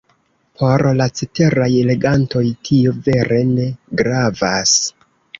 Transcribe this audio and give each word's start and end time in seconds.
Por 0.59 0.83
la 0.99 1.05
ceteraj 1.17 1.67
legantoj, 1.89 2.41
tio 2.69 2.93
vere 3.09 3.37
ne 3.51 3.67
gravas. 4.01 4.73